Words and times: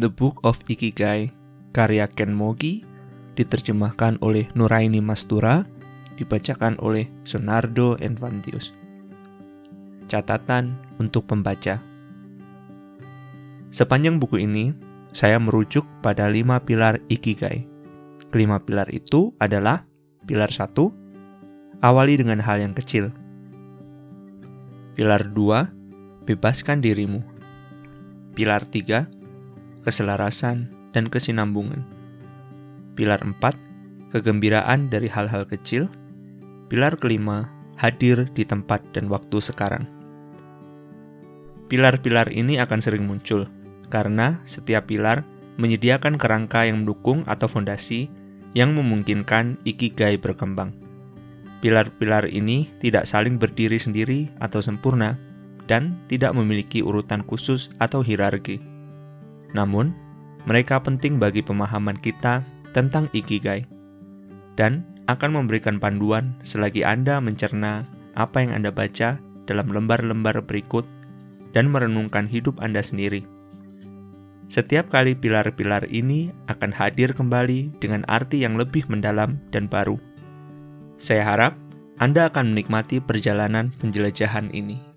The 0.00 0.08
Book 0.08 0.40
of 0.44 0.56
Ikigai, 0.68 1.28
karya 1.76 2.08
Ken 2.08 2.32
Mogi, 2.32 2.80
diterjemahkan 3.36 4.20
oleh 4.24 4.48
Nuraini 4.56 5.04
Mastura, 5.04 5.68
dibacakan 6.16 6.80
oleh 6.80 7.08
Sonardo 7.28 8.00
Envantius. 8.00 8.72
Catatan 10.08 10.76
untuk 11.00 11.28
pembaca 11.28 11.80
Sepanjang 13.72 14.20
buku 14.20 14.44
ini, 14.44 14.76
saya 15.16 15.40
merujuk 15.40 15.88
pada 16.04 16.28
lima 16.28 16.60
pilar 16.60 17.00
Ikigai. 17.08 17.64
Kelima 18.28 18.60
pilar 18.60 18.88
itu 18.92 19.32
adalah 19.40 19.88
Pilar 20.22 20.54
satu, 20.54 20.94
awali 21.82 22.14
dengan 22.14 22.38
hal 22.38 22.62
yang 22.62 22.78
kecil. 22.78 23.10
Pilar 24.94 25.34
dua, 25.34 25.66
bebaskan 26.22 26.78
dirimu. 26.78 27.26
Pilar 28.38 28.62
tiga, 28.70 29.10
keselarasan 29.82 30.70
dan 30.94 31.10
kesinambungan. 31.10 31.82
Pilar 32.94 33.20
empat, 33.22 33.56
kegembiraan 34.12 34.92
dari 34.92 35.08
hal-hal 35.08 35.48
kecil. 35.48 35.88
Pilar 36.68 36.96
kelima, 36.96 37.48
hadir 37.76 38.28
di 38.32 38.44
tempat 38.46 38.80
dan 38.94 39.08
waktu 39.08 39.40
sekarang. 39.40 39.84
Pilar-pilar 41.72 42.28
ini 42.28 42.60
akan 42.60 42.80
sering 42.84 43.08
muncul, 43.08 43.48
karena 43.88 44.40
setiap 44.44 44.88
pilar 44.88 45.24
menyediakan 45.56 46.16
kerangka 46.20 46.64
yang 46.68 46.84
mendukung 46.84 47.24
atau 47.24 47.48
fondasi 47.48 48.08
yang 48.52 48.76
memungkinkan 48.76 49.60
ikigai 49.64 50.20
berkembang. 50.20 50.76
Pilar-pilar 51.64 52.28
ini 52.28 52.68
tidak 52.82 53.08
saling 53.08 53.40
berdiri 53.40 53.80
sendiri 53.80 54.28
atau 54.42 54.60
sempurna 54.60 55.16
dan 55.70 55.96
tidak 56.10 56.34
memiliki 56.36 56.82
urutan 56.84 57.24
khusus 57.24 57.72
atau 57.80 58.02
hierarki. 58.02 58.71
Namun, 59.52 59.92
mereka 60.48 60.82
penting 60.82 61.22
bagi 61.22 61.44
pemahaman 61.44 61.96
kita 62.00 62.42
tentang 62.72 63.06
ikigai 63.12 63.68
dan 64.58 64.82
akan 65.06 65.44
memberikan 65.44 65.76
panduan 65.76 66.34
selagi 66.42 66.82
Anda 66.82 67.20
mencerna 67.20 67.84
apa 68.16 68.42
yang 68.42 68.56
Anda 68.56 68.70
baca 68.72 69.20
dalam 69.44 69.66
lembar-lembar 69.70 70.40
berikut 70.44 70.86
dan 71.52 71.68
merenungkan 71.68 72.26
hidup 72.26 72.58
Anda 72.64 72.80
sendiri. 72.80 73.26
Setiap 74.52 74.92
kali 74.92 75.16
pilar-pilar 75.16 75.88
ini 75.88 76.28
akan 76.44 76.76
hadir 76.76 77.16
kembali 77.16 77.80
dengan 77.80 78.04
arti 78.04 78.44
yang 78.44 78.60
lebih 78.60 78.84
mendalam 78.92 79.40
dan 79.48 79.64
baru. 79.64 79.96
Saya 81.00 81.24
harap 81.24 81.56
Anda 81.96 82.28
akan 82.28 82.52
menikmati 82.52 83.00
perjalanan 83.00 83.72
penjelajahan 83.80 84.52
ini. 84.52 84.91